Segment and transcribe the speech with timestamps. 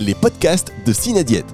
[0.00, 1.46] les podcasts de Cinadiète.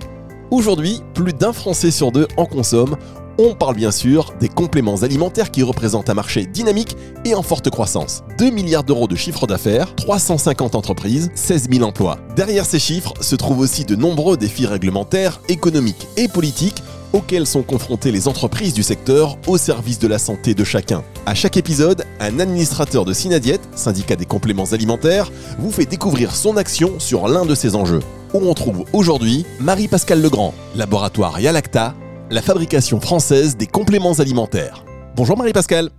[0.51, 2.97] Aujourd'hui, plus d'un Français sur deux en consomme.
[3.39, 7.71] On parle bien sûr des compléments alimentaires qui représentent un marché dynamique et en forte
[7.71, 8.23] croissance.
[8.39, 12.19] 2 milliards d'euros de chiffre d'affaires, 350 entreprises, 16 000 emplois.
[12.37, 16.83] Derrière ces chiffres se trouvent aussi de nombreux défis réglementaires, économiques et politiques
[17.13, 21.03] auxquels sont confrontées les entreprises du secteur au service de la santé de chacun.
[21.27, 26.57] À chaque épisode, un administrateur de Synadiète, syndicat des compléments alimentaires, vous fait découvrir son
[26.57, 28.01] action sur l'un de ces enjeux.
[28.35, 31.95] Où on trouve aujourd'hui Marie-Pascale Legrand, laboratoire Yalacta,
[32.31, 34.85] la fabrication française des compléments alimentaires.
[35.15, 35.91] Bonjour Marie-Pascale.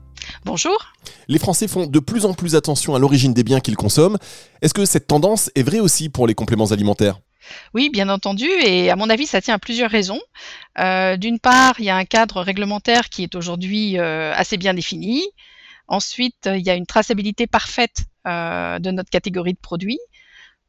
[0.43, 0.77] Bonjour.
[1.29, 4.17] Les Français font de plus en plus attention à l'origine des biens qu'ils consomment.
[4.61, 7.21] Est-ce que cette tendance est vraie aussi pour les compléments alimentaires?
[7.73, 10.19] Oui, bien entendu, et à mon avis, ça tient à plusieurs raisons.
[10.77, 14.73] Euh, d'une part, il y a un cadre réglementaire qui est aujourd'hui euh, assez bien
[14.73, 15.23] défini.
[15.87, 19.99] Ensuite, il y a une traçabilité parfaite euh, de notre catégorie de produits.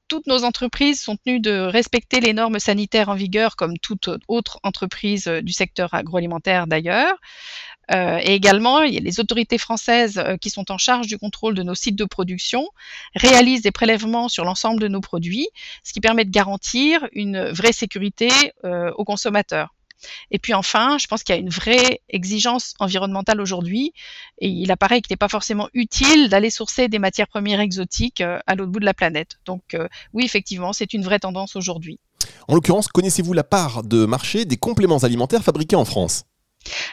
[0.08, 4.60] Toutes nos entreprises sont tenues de respecter les normes sanitaires en vigueur, comme toute autre
[4.62, 7.16] entreprise du secteur agroalimentaire d'ailleurs.
[7.92, 11.74] Euh, et également, les autorités françaises euh, qui sont en charge du contrôle de nos
[11.74, 12.68] sites de production,
[13.14, 15.48] réalisent des prélèvements sur l'ensemble de nos produits,
[15.84, 18.28] ce qui permet de garantir une vraie sécurité
[18.64, 19.75] euh, aux consommateurs.
[20.30, 23.92] Et puis enfin, je pense qu'il y a une vraie exigence environnementale aujourd'hui
[24.38, 28.54] et il apparaît qu'il n'est pas forcément utile d'aller sourcer des matières premières exotiques à
[28.54, 29.38] l'autre bout de la planète.
[29.44, 29.76] Donc
[30.12, 31.98] oui, effectivement, c'est une vraie tendance aujourd'hui.
[32.48, 36.24] En l'occurrence, connaissez-vous la part de marché des compléments alimentaires fabriqués en France?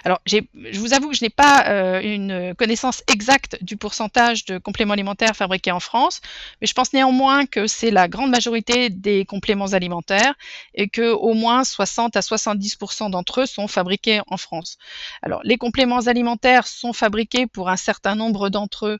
[0.03, 4.57] Alors, je vous avoue que je n'ai pas euh, une connaissance exacte du pourcentage de
[4.57, 6.21] compléments alimentaires fabriqués en France,
[6.59, 10.33] mais je pense néanmoins que c'est la grande majorité des compléments alimentaires
[10.73, 14.77] et que au moins 60 à 70% d'entre eux sont fabriqués en France.
[15.21, 18.99] Alors, les compléments alimentaires sont fabriqués pour un certain nombre d'entre eux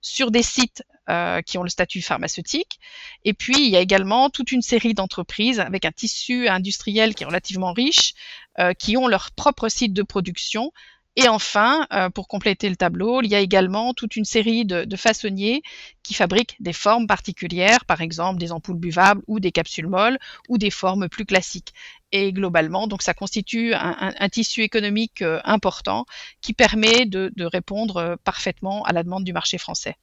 [0.00, 2.78] sur des sites euh, qui ont le statut pharmaceutique.
[3.24, 7.24] Et puis, il y a également toute une série d'entreprises avec un tissu industriel qui
[7.24, 8.12] est relativement riche,
[8.78, 10.72] qui ont leur propre site de production
[11.16, 14.96] et enfin, euh, pour compléter le tableau, il y a également toute une série de,
[14.96, 15.62] façonniers
[16.02, 20.18] qui fabriquent des formes particulières, par exemple des ampoules buvables ou des capsules molles
[20.48, 21.74] ou des formes plus classiques.
[22.12, 26.06] Et globalement, donc ça constitue un, tissu économique euh, important
[26.40, 29.96] qui permet de, répondre euh, parfaitement à la demande du marché français.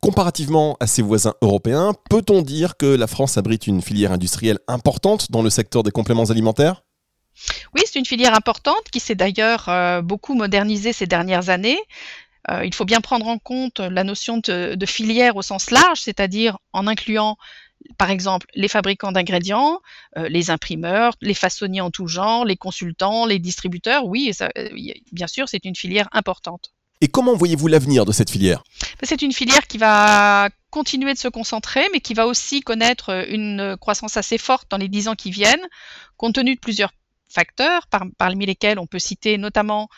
[0.00, 5.30] Comparativement à ses voisins européens, peut-on dire que la France abrite une filière industrielle importante
[5.30, 6.82] dans le secteur des compléments alimentaires?
[7.74, 11.78] Oui, c'est une filière importante qui s'est d'ailleurs euh, beaucoup modernisée ces dernières années.
[12.50, 16.58] Euh, il faut bien prendre en compte la notion de, filière au sens large, c'est-à-dire
[16.72, 17.36] en incluant
[17.98, 19.80] par exemple les fabricants d'ingrédients,
[20.16, 24.06] euh, les imprimeurs, les façonniers en tout genre, les consultants, les distributeurs.
[24.06, 24.30] Oui,
[25.12, 26.72] bien sûr, c'est une filière importante.
[27.00, 28.62] Et comment voyez-vous l'avenir de cette filière?
[29.02, 33.76] C'est une filière qui va continuer de se concentrer, mais qui va aussi connaître une
[33.78, 35.66] croissance assez forte dans les dix ans qui viennent,
[36.16, 36.92] compte tenu de plusieurs
[37.34, 37.86] facteurs,
[38.18, 39.88] parmi lesquels on peut citer notamment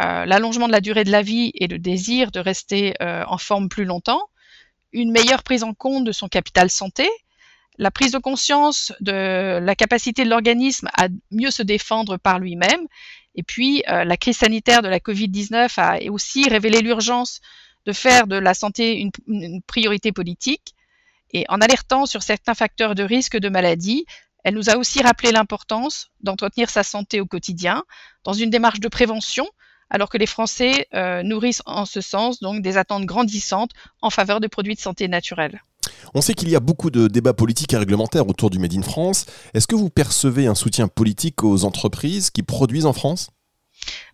[0.00, 3.38] euh, l'allongement de la durée de la vie et le désir de rester euh, en
[3.38, 4.22] forme plus longtemps,
[4.92, 7.08] une meilleure prise en compte de son capital santé,
[7.78, 12.86] la prise de conscience de la capacité de l'organisme à mieux se défendre par lui-même,
[13.34, 17.40] et puis euh, la crise sanitaire de la Covid-19 a aussi révélé l'urgence
[17.84, 20.74] de faire de la santé une, une priorité politique,
[21.32, 24.06] et en alertant sur certains facteurs de risque de maladie,
[24.46, 27.82] elle nous a aussi rappelé l'importance d'entretenir sa santé au quotidien
[28.22, 29.44] dans une démarche de prévention,
[29.90, 34.46] alors que les Français euh, nourrissent en ce sens des attentes grandissantes en faveur de
[34.46, 35.64] produits de santé naturels.
[36.14, 38.82] On sait qu'il y a beaucoup de débats politiques et réglementaires autour du Made in
[38.82, 39.26] France.
[39.52, 43.30] Est-ce que vous percevez un soutien politique aux entreprises qui produisent en France?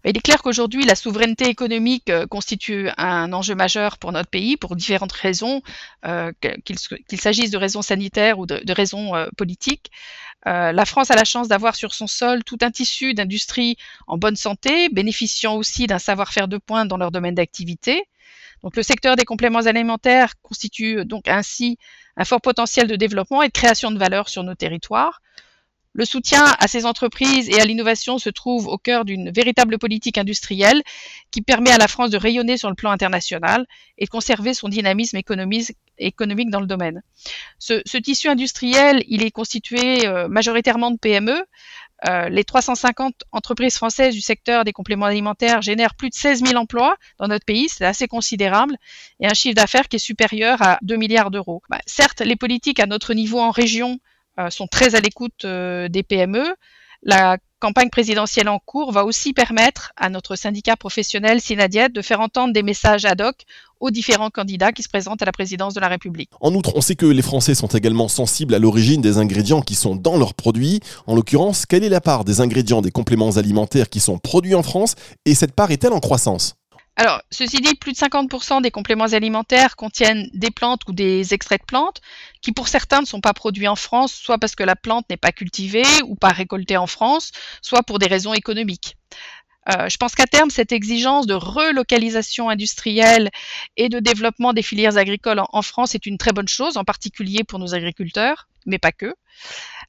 [0.04, 4.56] Il est clair qu'aujourd'hui, la souveraineté économique euh, constitue un enjeu majeur pour notre pays
[4.56, 5.62] pour différentes raisons,
[6.04, 6.32] euh,
[6.64, 9.90] qu'il s'agisse de raisons sanitaires ou de, raisons euh, politiques.
[10.44, 13.76] la France a la chance d'avoir sur son sol tout un tissu d'industries
[14.08, 18.04] en bonne santé, bénéficiant aussi d'un savoir-faire de pointe dans leur domaine d'activité.
[18.64, 21.78] Donc le secteur des compléments alimentaires constitue donc ainsi
[22.16, 25.20] un fort potentiel de développement et de création de valeur sur nos territoires.
[25.94, 30.16] Le soutien à ces entreprises et à l'innovation se trouve au cœur d'une véritable politique
[30.16, 30.82] industrielle
[31.30, 33.66] qui permet à la France de rayonner sur le plan international
[33.98, 37.02] et de conserver son dynamisme économique, dans le domaine.
[37.58, 41.44] Ce, tissu industriel, il est constitué euh, majoritairement de PME.
[42.08, 46.56] Euh, les 350 entreprises françaises du secteur des compléments alimentaires génèrent plus de 16 000
[46.58, 48.76] emplois dans notre pays, c'est assez considérable,
[49.20, 51.62] et un chiffre d'affaires qui est supérieur à 2 milliards d'euros.
[51.68, 54.00] Bah, certes, les politiques à notre niveau en région
[54.50, 56.44] sont très à l'écoute euh, des PME.
[57.02, 62.20] La campagne présidentielle en cours va aussi permettre à notre syndicat professionnel Synadiet de faire
[62.20, 63.44] entendre des messages ad hoc
[63.80, 66.30] aux différents candidats qui se présentent à la présidence de la République.
[66.40, 69.74] En outre, on sait que les Français sont également sensibles à l'origine des ingrédients qui
[69.74, 70.80] sont dans leurs produits.
[71.06, 74.62] En l'occurrence, quelle est la part des ingrédients des compléments alimentaires qui sont produits en
[74.62, 74.94] France
[75.24, 76.54] et cette part est-elle en croissance?
[76.96, 81.62] Alors, ceci dit, plus de 50% des compléments alimentaires contiennent des plantes ou des extraits
[81.62, 82.02] de plantes
[82.42, 85.16] qui, pour certains, ne sont pas produits en France, soit parce que la plante n'est
[85.16, 88.96] pas cultivée ou pas récoltée en France, soit pour des raisons économiques.
[89.68, 93.30] Euh, je pense qu'à terme, cette exigence de relocalisation industrielle
[93.76, 97.44] et de développement des filières agricoles en, France est une très bonne chose, en particulier
[97.44, 99.14] pour nos agriculteurs, mais pas que.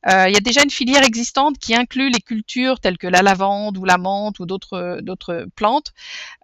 [0.08, 3.22] Euh, il y a déjà une filière existante qui inclut les cultures telles que la
[3.22, 5.94] lavande ou la menthe ou d'autres plantes.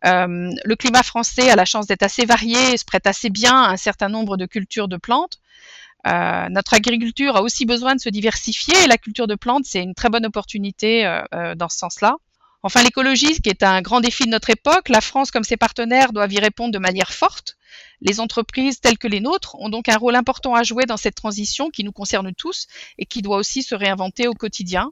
[0.06, 3.64] Euh, le climat français a la chance d'être assez varié et se prête assez bien
[3.64, 5.40] à un certain nombre de cultures de plantes.
[6.06, 9.94] Notre agriculture a aussi besoin de se diversifier et la culture de plantes, c'est une
[9.94, 11.04] très bonne opportunité
[11.58, 12.16] dans ce sens-là.
[12.62, 16.12] Enfin, l'écologie, qui est un grand défi de notre époque, la France comme ses partenaires
[16.12, 17.58] doivent y répondre de manière forte.
[18.02, 21.16] Les entreprises telles que les nôtres ont donc un rôle important à jouer dans cette
[21.16, 22.68] transition qui nous concerne tous
[22.98, 24.92] et qui doit aussi se réinventer au quotidien.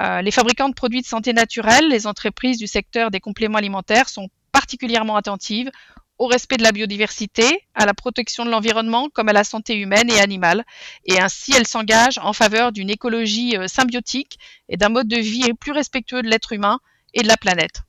[0.00, 4.08] Euh, les fabricants de produits de santé naturelle, les entreprises du secteur des compléments alimentaires
[4.08, 5.70] sont particulièrement attentives
[6.18, 10.10] au respect de la biodiversité, à la protection de l'environnement comme à la santé humaine
[10.10, 10.64] et animale.
[11.04, 15.52] Et ainsi, elles s'engagent en faveur d'une écologie euh, symbiotique et d'un mode de vie
[15.54, 16.80] plus respectueux de l'être humain
[17.14, 17.82] et de la planète.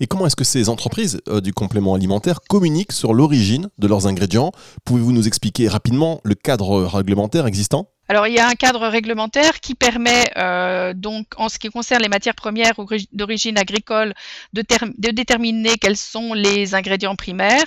[0.00, 4.06] Et comment est-ce que ces entreprises euh, du complément alimentaire communiquent sur l'origine de leurs
[4.06, 4.52] ingrédients?
[4.84, 7.93] Pouvez-vous nous expliquer rapidement le cadre réglementaire existant?
[8.08, 12.02] Alors il y a un cadre réglementaire qui permet euh, donc en ce qui concerne
[12.02, 12.74] les matières premières
[13.12, 14.14] d'origine agricole
[14.52, 14.62] de,
[15.12, 17.64] déterminer quels sont les ingrédients primaires.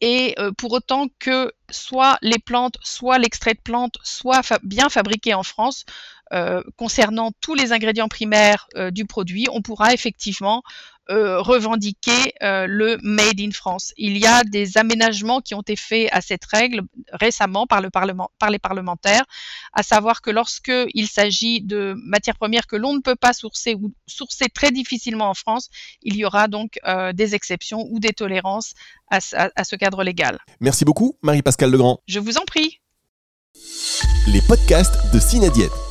[0.00, 5.34] Et euh, pour autant que soit les plantes, soit l'extrait de plantes soient bien fabriqués
[5.34, 5.84] en France,
[6.32, 10.62] euh, concernant tous les ingrédients primaires du produit, on pourra effectivement
[11.10, 13.92] euh, revendiquer le Made in France.
[13.96, 16.82] Il y a des aménagements qui ont été faits à cette règle
[17.12, 19.24] récemment par, le parlement, par les parlementaires,
[19.72, 23.74] à savoir que lorsque il s'agit de matières premières que l'on ne peut pas sourcer
[23.74, 25.68] ou sourcer très difficilement en France,
[26.02, 26.78] il y aura donc
[27.14, 28.74] des exceptions ou des tolérances
[29.10, 29.18] à,
[29.54, 30.38] à ce cadre légal.
[30.60, 32.00] Merci beaucoup, Marie-Pascale Legrand.
[32.06, 32.80] Je vous en prie.
[34.26, 35.85] Les podcasts de Cinadiète